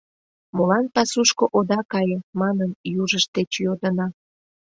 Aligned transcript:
—Молан 0.55 0.85
пасушко 0.95 1.43
ода 1.57 1.79
кае?— 1.91 2.17
манын, 2.39 2.71
южышт 3.01 3.29
деч 3.37 3.51
йодына. 3.65 4.07